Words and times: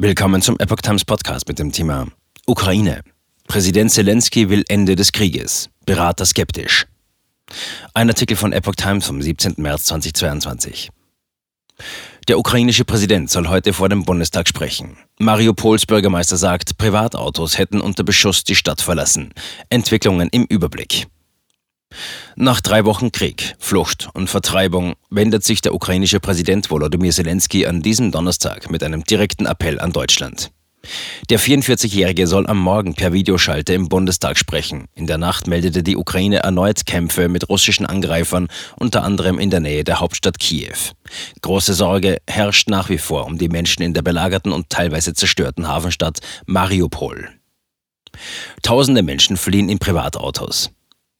Willkommen 0.00 0.42
zum 0.42 0.58
Epoch 0.58 0.78
Times 0.78 1.04
Podcast 1.04 1.46
mit 1.46 1.60
dem 1.60 1.70
Thema 1.70 2.08
Ukraine. 2.46 3.02
Präsident 3.46 3.92
Zelensky 3.92 4.50
will 4.50 4.64
Ende 4.66 4.96
des 4.96 5.12
Krieges. 5.12 5.70
Berater 5.86 6.26
skeptisch. 6.26 6.86
Ein 7.94 8.08
Artikel 8.08 8.36
von 8.36 8.52
Epoch 8.52 8.74
Times 8.74 9.06
vom 9.06 9.22
17. 9.22 9.54
März 9.58 9.84
2022. 9.84 10.90
Der 12.26 12.40
ukrainische 12.40 12.84
Präsident 12.84 13.30
soll 13.30 13.46
heute 13.46 13.72
vor 13.72 13.88
dem 13.88 14.04
Bundestag 14.04 14.48
sprechen. 14.48 14.96
Mariupols 15.20 15.86
Bürgermeister 15.86 16.38
sagt, 16.38 16.76
Privatautos 16.76 17.56
hätten 17.56 17.80
unter 17.80 18.02
Beschuss 18.02 18.42
die 18.42 18.56
Stadt 18.56 18.80
verlassen. 18.80 19.32
Entwicklungen 19.68 20.28
im 20.30 20.44
Überblick. 20.46 21.06
Nach 22.36 22.60
drei 22.60 22.84
Wochen 22.84 23.12
Krieg, 23.12 23.54
Flucht 23.58 24.08
und 24.14 24.28
Vertreibung 24.28 24.94
wendet 25.10 25.44
sich 25.44 25.60
der 25.60 25.74
ukrainische 25.74 26.20
Präsident 26.20 26.70
Volodymyr 26.70 27.12
Zelensky 27.12 27.66
an 27.66 27.82
diesem 27.82 28.10
Donnerstag 28.10 28.70
mit 28.70 28.82
einem 28.82 29.04
direkten 29.04 29.46
Appell 29.46 29.80
an 29.80 29.92
Deutschland. 29.92 30.50
Der 31.30 31.40
44-Jährige 31.40 32.26
soll 32.26 32.46
am 32.46 32.58
Morgen 32.58 32.94
per 32.94 33.12
Videoschalte 33.12 33.74
im 33.74 33.88
Bundestag 33.88 34.36
sprechen. 34.36 34.86
In 34.94 35.06
der 35.06 35.18
Nacht 35.18 35.46
meldete 35.46 35.82
die 35.82 35.96
Ukraine 35.96 36.38
erneut 36.38 36.86
Kämpfe 36.86 37.28
mit 37.28 37.48
russischen 37.48 37.86
Angreifern, 37.86 38.48
unter 38.76 39.02
anderem 39.02 39.38
in 39.38 39.50
der 39.50 39.60
Nähe 39.60 39.84
der 39.84 40.00
Hauptstadt 40.00 40.38
Kiew. 40.38 40.76
Große 41.40 41.74
Sorge 41.74 42.18
herrscht 42.28 42.68
nach 42.68 42.88
wie 42.88 42.98
vor 42.98 43.26
um 43.26 43.38
die 43.38 43.48
Menschen 43.48 43.82
in 43.82 43.94
der 43.94 44.02
belagerten 44.02 44.52
und 44.52 44.68
teilweise 44.70 45.14
zerstörten 45.14 45.68
Hafenstadt 45.68 46.18
Mariupol. 46.46 47.30
Tausende 48.62 49.02
Menschen 49.02 49.36
fliehen 49.36 49.68
in 49.68 49.78
Privatautos. 49.78 50.70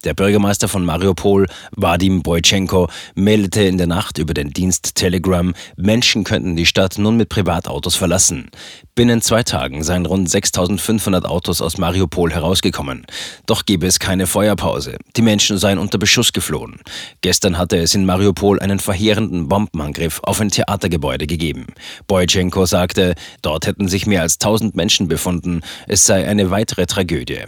Der 0.05 0.13
Bürgermeister 0.13 0.69
von 0.69 0.85
Mariupol, 0.85 1.47
Vadim 1.73 2.23
Boychenko, 2.23 2.89
meldete 3.15 3.63
in 3.63 3.79
der 3.79 3.87
Nacht 3.87 4.19
über 4.19 4.35
den 4.35 4.51
Dienst 4.51 4.95
Telegram, 4.97 5.55
Menschen 5.77 6.25
könnten 6.25 6.57
die 6.57 6.67
Stadt 6.67 6.99
nun 6.99 7.17
mit 7.17 7.31
Privatautos 7.31 7.97
verlassen. 7.97 8.51
Binnen 8.95 9.23
zwei 9.23 9.43
Tagen 9.43 9.83
seien 9.83 10.05
rund 10.05 10.31
6500 10.31 11.25
Autos 11.25 11.63
aus 11.63 11.79
Mariupol 11.79 12.33
herausgekommen. 12.33 13.07
Doch 13.47 13.65
gebe 13.65 13.87
es 13.87 13.99
keine 13.99 14.27
Feuerpause. 14.27 14.99
Die 15.17 15.23
Menschen 15.23 15.57
seien 15.57 15.79
unter 15.79 15.97
Beschuss 15.97 16.35
geflohen. 16.35 16.81
Gestern 17.23 17.57
hatte 17.57 17.79
es 17.79 17.95
in 17.95 18.05
Mariupol 18.05 18.61
einen 18.61 18.81
verheerenden 18.81 19.49
Bombenangriff 19.49 20.21
auf 20.23 20.39
ein 20.41 20.51
Theatergebäude 20.51 21.27
gegeben. 21.27 21.67
Boychenko 22.07 22.67
sagte, 22.67 23.15
dort 23.41 23.67
hätten 23.67 23.89
sich 23.89 24.07
mehr 24.07 24.21
als 24.21 24.35
1000 24.35 24.77
Menschen 24.77 25.09
befunden. 25.09 25.63
Es 25.89 26.05
sei 26.05 26.29
eine 26.29 26.51
weitere 26.51 26.85
Tragödie. 26.85 27.47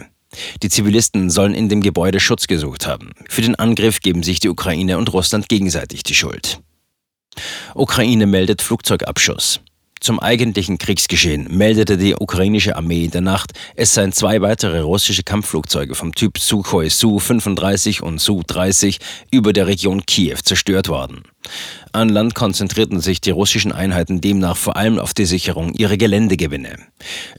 Die 0.61 0.69
Zivilisten 0.69 1.29
sollen 1.29 1.53
in 1.53 1.69
dem 1.69 1.81
Gebäude 1.81 2.19
Schutz 2.19 2.47
gesucht 2.47 2.85
haben. 2.85 3.11
Für 3.29 3.41
den 3.41 3.55
Angriff 3.55 3.99
geben 4.01 4.23
sich 4.23 4.39
die 4.39 4.49
Ukraine 4.49 4.97
und 4.97 5.11
Russland 5.13 5.49
gegenseitig 5.49 6.03
die 6.03 6.15
Schuld. 6.15 6.61
Ukraine 7.75 8.25
meldet 8.25 8.61
Flugzeugabschuss. 8.61 9.61
Zum 9.99 10.19
eigentlichen 10.19 10.77
Kriegsgeschehen 10.77 11.47
meldete 11.49 11.97
die 11.97 12.15
ukrainische 12.15 12.75
Armee 12.75 13.05
in 13.05 13.11
der 13.11 13.21
Nacht, 13.21 13.53
es 13.75 13.93
seien 13.93 14.13
zwei 14.13 14.41
weitere 14.41 14.79
russische 14.79 15.23
Kampfflugzeuge 15.23 15.95
vom 15.95 16.13
Typ 16.13 16.37
Sukhoi 16.37 16.89
Su-35 16.89 18.01
und 18.01 18.19
Su-30 18.19 18.99
über 19.31 19.53
der 19.53 19.67
Region 19.67 20.05
Kiew 20.05 20.37
zerstört 20.43 20.87
worden. 20.87 21.23
An 21.93 22.09
Land 22.09 22.35
konzentrierten 22.35 22.99
sich 22.99 23.21
die 23.21 23.31
russischen 23.31 23.71
Einheiten 23.71 24.21
demnach 24.21 24.57
vor 24.57 24.75
allem 24.75 24.99
auf 24.99 25.13
die 25.13 25.25
Sicherung 25.25 25.73
ihrer 25.73 25.97
Geländegewinne. 25.97 26.77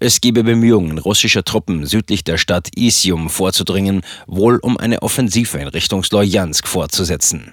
Es 0.01 0.21
gebe 0.21 0.45
Bemühungen 0.45 0.99
russischer 0.99 1.45
Truppen 1.45 1.87
südlich 1.87 2.25
der 2.25 2.39
Stadt 2.39 2.69
Isium 2.77 3.29
vorzudringen, 3.29 4.03
wohl 4.27 4.59
um 4.59 4.77
eine 4.77 5.03
Offensive 5.03 5.59
in 5.59 5.69
Richtung 5.69 6.03
Slojansk 6.03 6.67
fortzusetzen. 6.67 7.53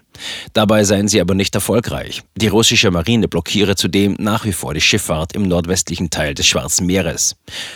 Dabei 0.53 0.83
seien 0.83 1.07
sie 1.07 1.21
aber 1.21 1.35
nicht 1.35 1.55
erfolgreich. 1.55 2.23
Die 2.35 2.47
russische 2.47 2.91
Marine 2.91 3.27
blockiere 3.27 3.75
zudem 3.75 4.15
nach 4.19 4.45
wie 4.45 4.53
vor 4.53 4.73
die 4.73 4.81
Schifffahrt 4.81 5.33
im 5.33 5.43
nordwestlichen 5.47 6.09
Teil 6.09 6.33
des 6.33 6.47
Schwarzen 6.47 6.85
Meeres. 6.85 7.35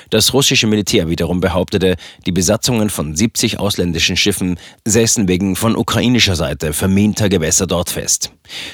Das 0.10 0.34
russische 0.34 0.68
Militär 0.68 1.10
wiederum 1.10 1.40
behauptete, 1.40 1.96
die 2.26 2.32
Besatzungen 2.32 2.90
von 2.90 3.16
70 3.16 3.60
ausländischen 3.60 4.18
Schiffen 4.18 4.60
säßen 4.86 5.28
wegen 5.28 5.56
von 5.56 5.76
ukrainischer 5.76 6.36
Seite 6.36 6.74
verminter 6.74 7.30
Gewässer 7.30 7.68
dort 7.68 7.90
fest. 7.90 8.32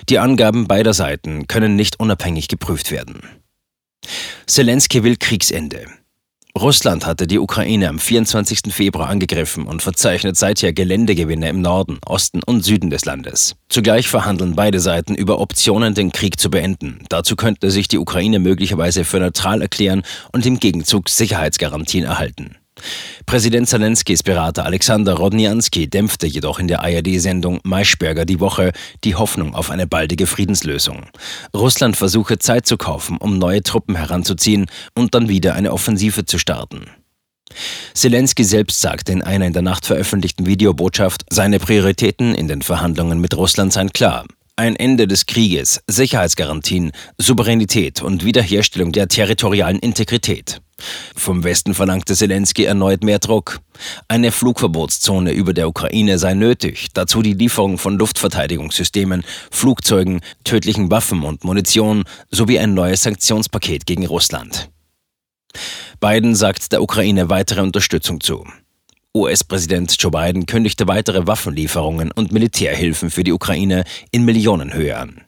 Die 0.09 0.19
Angaben 0.19 0.67
beider 0.67 0.93
Seiten 0.93 1.47
können 1.47 1.75
nicht 1.75 1.99
unabhängig 1.99 2.47
geprüft 2.47 2.91
werden. 2.91 3.21
Zelensky 4.45 5.03
will 5.03 5.17
Kriegsende. 5.17 5.85
Russland 6.57 7.05
hatte 7.05 7.27
die 7.27 7.37
Ukraine 7.37 7.89
am 7.89 7.99
24. 7.99 8.73
Februar 8.73 9.09
angegriffen 9.09 9.67
und 9.67 9.81
verzeichnet 9.81 10.37
seither 10.37 10.71
Geländegewinne 10.71 11.49
im 11.49 11.59
Norden, 11.59 11.99
Osten 12.05 12.41
und 12.43 12.63
Süden 12.63 12.89
des 12.89 13.03
Landes. 13.03 13.57
Zugleich 13.67 14.07
verhandeln 14.07 14.55
beide 14.55 14.79
Seiten 14.79 15.15
über 15.15 15.41
Optionen, 15.41 15.95
den 15.95 16.13
Krieg 16.13 16.39
zu 16.39 16.49
beenden. 16.49 16.99
Dazu 17.09 17.35
könnte 17.35 17.71
sich 17.71 17.89
die 17.89 17.97
Ukraine 17.97 18.39
möglicherweise 18.39 19.03
für 19.03 19.19
neutral 19.19 19.61
erklären 19.61 20.03
und 20.31 20.45
im 20.45 20.57
Gegenzug 20.57 21.09
Sicherheitsgarantien 21.09 22.05
erhalten. 22.05 22.55
Präsident 23.25 23.67
Zelenskys 23.67 24.23
Berater 24.23 24.65
Alexander 24.65 25.13
Rodnianski 25.13 25.89
dämpfte 25.89 26.27
jedoch 26.27 26.59
in 26.59 26.67
der 26.67 26.81
ARD-Sendung 26.81 27.59
Maischberger 27.63 28.25
die 28.25 28.39
Woche 28.39 28.71
die 29.03 29.15
Hoffnung 29.15 29.55
auf 29.55 29.69
eine 29.69 29.87
baldige 29.87 30.27
Friedenslösung. 30.27 31.05
Russland 31.55 31.97
versuche 31.97 32.39
Zeit 32.39 32.65
zu 32.65 32.77
kaufen, 32.77 33.17
um 33.17 33.37
neue 33.37 33.63
Truppen 33.63 33.95
heranzuziehen 33.95 34.67
und 34.93 35.15
dann 35.15 35.29
wieder 35.29 35.55
eine 35.55 35.71
Offensive 35.71 36.25
zu 36.25 36.37
starten. 36.37 36.85
Zelensky 37.93 38.43
selbst 38.43 38.81
sagte 38.81 39.11
in 39.11 39.21
einer 39.21 39.45
in 39.45 39.53
der 39.53 39.61
Nacht 39.61 39.85
veröffentlichten 39.85 40.45
Videobotschaft, 40.45 41.25
seine 41.29 41.59
Prioritäten 41.59 42.35
in 42.35 42.47
den 42.47 42.61
Verhandlungen 42.61 43.19
mit 43.21 43.35
Russland 43.37 43.73
seien 43.73 43.93
klar. 43.93 44.25
Ein 44.57 44.77
Ende 44.77 45.05
des 45.05 45.25
Krieges, 45.25 45.81
Sicherheitsgarantien, 45.85 46.93
Souveränität 47.17 48.01
und 48.01 48.23
Wiederherstellung 48.23 48.93
der 48.93 49.09
territorialen 49.09 49.79
Integrität. 49.79 50.61
Vom 51.13 51.43
Westen 51.43 51.73
verlangte 51.73 52.15
Zelensky 52.15 52.63
erneut 52.63 53.03
mehr 53.03 53.19
Druck. 53.19 53.59
Eine 54.07 54.31
Flugverbotszone 54.31 55.33
über 55.33 55.53
der 55.53 55.67
Ukraine 55.67 56.17
sei 56.17 56.35
nötig, 56.35 56.87
dazu 56.93 57.21
die 57.21 57.33
Lieferung 57.33 57.77
von 57.77 57.97
Luftverteidigungssystemen, 57.97 59.25
Flugzeugen, 59.51 60.21
tödlichen 60.45 60.89
Waffen 60.89 61.23
und 61.23 61.43
Munition 61.43 62.05
sowie 62.31 62.57
ein 62.57 62.73
neues 62.73 63.03
Sanktionspaket 63.03 63.85
gegen 63.85 64.05
Russland. 64.05 64.69
Biden 65.99 66.33
sagt 66.33 66.71
der 66.71 66.81
Ukraine 66.81 67.29
weitere 67.29 67.61
Unterstützung 67.61 68.21
zu. 68.21 68.45
US-Präsident 69.15 69.95
Joe 69.97 70.11
Biden 70.11 70.45
kündigte 70.45 70.89
weitere 70.89 71.25
Waffenlieferungen 71.25 72.11
und 72.11 72.33
Militärhilfen 72.33 73.09
für 73.09 73.23
die 73.23 73.31
Ukraine 73.31 73.85
in 74.11 74.25
Millionenhöhe 74.25 74.97
an. 74.97 75.21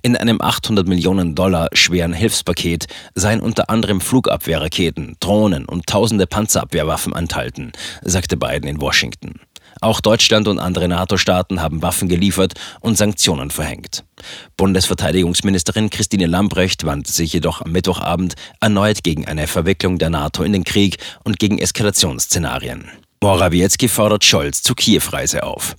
In 0.00 0.16
einem 0.16 0.40
800 0.40 0.88
Millionen 0.88 1.34
Dollar 1.34 1.68
schweren 1.74 2.14
Hilfspaket 2.14 2.86
seien 3.14 3.40
unter 3.40 3.68
anderem 3.68 4.00
Flugabwehrraketen, 4.00 5.16
Drohnen 5.20 5.66
und 5.66 5.86
tausende 5.86 6.26
Panzerabwehrwaffen 6.26 7.12
enthalten, 7.12 7.72
sagte 8.02 8.38
Biden 8.38 8.66
in 8.66 8.80
Washington. 8.80 9.34
Auch 9.82 10.00
Deutschland 10.00 10.48
und 10.48 10.58
andere 10.58 10.88
NATO-Staaten 10.88 11.60
haben 11.60 11.82
Waffen 11.82 12.08
geliefert 12.08 12.54
und 12.80 12.96
Sanktionen 12.96 13.50
verhängt. 13.50 14.04
Bundesverteidigungsministerin 14.56 15.90
Christine 15.90 16.26
Lambrecht 16.26 16.86
wandte 16.86 17.12
sich 17.12 17.34
jedoch 17.34 17.60
am 17.60 17.72
Mittwochabend 17.72 18.36
erneut 18.60 19.02
gegen 19.02 19.26
eine 19.26 19.46
Verwicklung 19.46 19.98
der 19.98 20.08
NATO 20.08 20.44
in 20.44 20.52
den 20.54 20.64
Krieg 20.64 20.96
und 21.24 21.38
gegen 21.38 21.58
Eskalationsszenarien. 21.58 22.90
Morawiecki 23.24 23.88
fordert 23.88 24.22
Scholz 24.22 24.62
zur 24.62 24.76
Kiew-Reise 24.76 25.44
auf. 25.44 25.76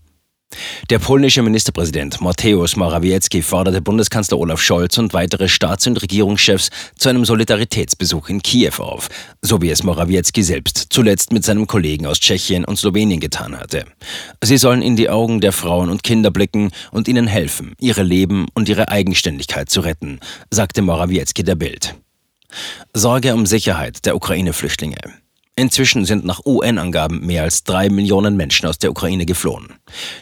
Der 0.89 0.97
polnische 0.97 1.43
Ministerpräsident 1.43 2.19
Mateusz 2.19 2.75
Morawiecki 2.75 3.43
forderte 3.43 3.83
Bundeskanzler 3.83 4.39
Olaf 4.39 4.59
Scholz 4.59 4.97
und 4.97 5.13
weitere 5.13 5.47
Staats- 5.47 5.85
und 5.85 6.01
Regierungschefs 6.01 6.71
zu 6.97 7.07
einem 7.07 7.23
Solidaritätsbesuch 7.23 8.29
in 8.29 8.41
Kiew 8.41 8.79
auf, 8.79 9.09
so 9.43 9.61
wie 9.61 9.69
es 9.69 9.83
Morawiecki 9.83 10.41
selbst 10.41 10.87
zuletzt 10.89 11.33
mit 11.33 11.45
seinem 11.45 11.67
Kollegen 11.67 12.07
aus 12.07 12.19
Tschechien 12.19 12.65
und 12.65 12.79
Slowenien 12.79 13.19
getan 13.19 13.55
hatte. 13.55 13.85
Sie 14.43 14.57
sollen 14.57 14.81
in 14.81 14.95
die 14.95 15.11
Augen 15.11 15.39
der 15.39 15.51
Frauen 15.51 15.91
und 15.91 16.01
Kinder 16.01 16.31
blicken 16.31 16.71
und 16.89 17.07
ihnen 17.07 17.27
helfen, 17.27 17.75
ihre 17.79 18.01
Leben 18.01 18.47
und 18.55 18.69
ihre 18.69 18.89
Eigenständigkeit 18.89 19.69
zu 19.69 19.81
retten, 19.81 20.19
sagte 20.49 20.81
Morawiecki 20.81 21.43
der 21.43 21.53
Bild. 21.53 21.93
Sorge 22.95 23.35
um 23.35 23.45
Sicherheit 23.45 24.03
der 24.07 24.15
Ukraine-Flüchtlinge. 24.15 25.24
Inzwischen 25.57 26.03
sind 26.03 26.25
nach 26.25 26.41
UN-Angaben 26.45 27.25
mehr 27.25 27.43
als 27.43 27.63
drei 27.63 27.89
Millionen 27.89 28.35
Menschen 28.35 28.67
aus 28.67 28.77
der 28.77 28.91
Ukraine 28.91 29.25
geflohen. 29.25 29.67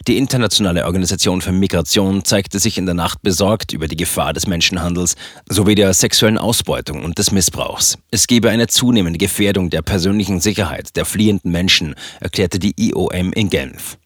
Die 0.08 0.18
Internationale 0.18 0.86
Organisation 0.86 1.42
für 1.42 1.52
Migration 1.52 2.24
zeigte 2.24 2.60
sich 2.60 2.78
in 2.78 2.86
der 2.86 2.94
Nacht 2.94 3.24
besorgt 3.24 3.74
über 3.74 3.88
die 3.88 3.96
Gefahr 3.96 4.34
des 4.34 4.46
Menschenhandels 4.46 5.16
sowie 5.50 5.74
der 5.74 5.92
sexuellen 5.96 6.38
Ausbeutung 6.38 7.04
und 7.04 7.18
des 7.18 7.32
Missbrauchs. 7.32 7.98
Es 8.12 8.28
gebe 8.28 8.52
eine 8.52 8.68
zunehmende 8.68 9.18
Gefährdung 9.18 9.72
der 9.72 9.82
persönlichen 9.82 10.40
Sicherheit 10.40 10.96
der 10.96 11.06
fliehenden 11.06 11.52
Menschen, 11.52 11.96
erklärte 12.20 12.60
die 12.60 12.76
IOM 12.78 13.34
in 13.34 13.50
Genf. 13.50 13.98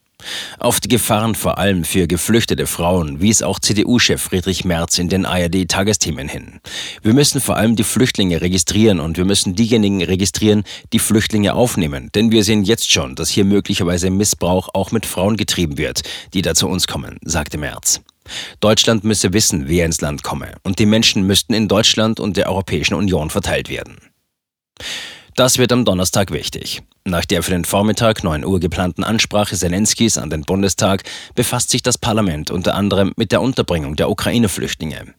Auf 0.59 0.79
die 0.79 0.87
Gefahren 0.87 1.35
vor 1.35 1.59
allem 1.59 1.83
für 1.83 2.07
geflüchtete 2.07 2.65
Frauen 2.65 3.21
wies 3.21 3.43
auch 3.43 3.59
CDU-Chef 3.59 4.21
Friedrich 4.21 4.65
Merz 4.65 4.97
in 4.97 5.09
den 5.09 5.25
ARD-Tagesthemen 5.25 6.27
hin. 6.27 6.59
Wir 7.03 7.13
müssen 7.13 7.39
vor 7.39 7.55
allem 7.57 7.75
die 7.75 7.83
Flüchtlinge 7.83 8.41
registrieren 8.41 8.99
und 8.99 9.17
wir 9.17 9.25
müssen 9.25 9.55
diejenigen 9.55 10.03
registrieren, 10.03 10.63
die 10.93 10.99
Flüchtlinge 10.99 11.53
aufnehmen. 11.53 12.09
Denn 12.15 12.31
wir 12.31 12.43
sehen 12.43 12.63
jetzt 12.63 12.91
schon, 12.91 13.15
dass 13.15 13.29
hier 13.29 13.45
möglicherweise 13.45 14.09
Missbrauch 14.09 14.69
auch 14.73 14.91
mit 14.91 15.05
Frauen 15.05 15.37
getrieben 15.37 15.77
wird, 15.77 16.01
die 16.33 16.41
da 16.41 16.55
zu 16.55 16.67
uns 16.67 16.87
kommen, 16.87 17.17
sagte 17.23 17.57
Merz. 17.57 18.01
Deutschland 18.59 19.03
müsse 19.03 19.33
wissen, 19.33 19.69
wer 19.69 19.85
ins 19.85 20.01
Land 20.01 20.23
komme, 20.23 20.53
und 20.63 20.79
die 20.79 20.85
Menschen 20.85 21.25
müssten 21.25 21.53
in 21.53 21.67
Deutschland 21.67 22.19
und 22.19 22.35
der 22.35 22.49
Europäischen 22.49 22.95
Union 22.95 23.29
verteilt 23.29 23.69
werden. 23.69 23.97
Das 25.37 25.59
wird 25.59 25.71
am 25.71 25.85
Donnerstag 25.85 26.31
wichtig. 26.31 26.81
Nach 27.05 27.23
der 27.23 27.43
für 27.43 27.51
den 27.51 27.63
Vormittag 27.63 28.23
9 28.23 28.43
Uhr 28.43 28.59
geplanten 28.59 29.03
Ansprache 29.03 29.55
Zelenskis 29.55 30.17
an 30.17 30.31
den 30.31 30.41
Bundestag 30.41 31.03
befasst 31.35 31.69
sich 31.69 31.83
das 31.83 31.99
Parlament 31.99 32.49
unter 32.49 32.73
anderem 32.73 33.13
mit 33.17 33.31
der 33.31 33.43
Unterbringung 33.43 33.95
der 33.95 34.09
Ukraine-Flüchtlinge. 34.09 35.13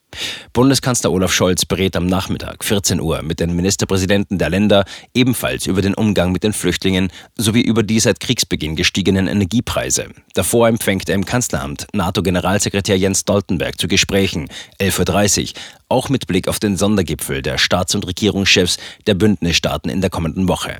Bundeskanzler 0.53 1.12
Olaf 1.12 1.32
Scholz 1.32 1.65
berät 1.65 1.97
am 1.97 2.06
Nachmittag 2.06 2.65
14 2.65 3.00
Uhr 3.00 3.23
mit 3.23 3.38
den 3.38 3.55
Ministerpräsidenten 3.55 4.38
der 4.38 4.50
Länder 4.50 4.85
ebenfalls 5.15 5.67
über 5.67 5.82
den 5.82 5.94
Umgang 5.94 6.32
mit 6.32 6.43
den 6.43 6.53
Flüchtlingen 6.53 7.12
sowie 7.37 7.61
über 7.61 7.82
die 7.85 8.00
seit 8.00 8.19
Kriegsbeginn 8.19 8.75
gestiegenen 8.75 9.29
Energiepreise. 9.29 10.09
Davor 10.35 10.69
empfängt 10.69 11.09
er 11.09 11.14
im 11.14 11.26
Kanzleramt 11.26 11.87
NATO-Generalsekretär 11.93 12.99
Jens 12.99 13.21
Stoltenberg 13.21 13.79
zu 13.79 13.87
Gesprächen 13.87 14.49
11.30 14.81 15.53
Uhr, 15.55 15.61
auch 15.88 16.08
mit 16.08 16.26
Blick 16.26 16.49
auf 16.49 16.58
den 16.58 16.76
Sondergipfel 16.76 17.43
der 17.43 17.58
Staats- 17.58 17.94
und 17.94 18.06
Regierungschefs 18.06 18.79
der 19.06 19.14
Bündnisstaaten 19.14 19.90
in 19.90 20.00
der 20.00 20.11
kommenden 20.11 20.49
Woche. 20.49 20.79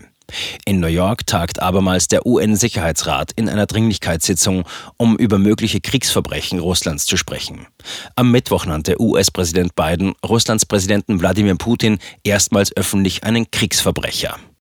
In 0.67 0.81
New 0.81 0.89
York 0.89 1.27
tagt 1.27 1.63
abermals 1.63 2.09
der 2.09 2.27
UN-Sicherheitsrat 2.27 3.33
in 3.33 3.49
einer 3.49 3.67
Dringlichkeitssitzung, 3.67 4.65
um 4.99 5.17
über 5.17 5.39
mögliche 5.39 5.81
Kriegsverbrechen 5.81 6.59
Russlands 6.59 7.07
zu 7.07 7.17
sprechen. 7.17 7.67
Am 8.15 8.31
Mittwoch 8.31 8.67
nannte 8.67 9.01
US-Präsident 9.01 9.75
Biden 9.75 10.15
Russlands 10.27 10.67
Präsidenten 10.67 11.21
Wladimir 11.21 11.55
Putin 11.55 11.99
erstmals 12.25 12.77
öffentlich 12.77 13.25
einen 13.25 13.51
Kriegsverbrecher. 13.51 14.37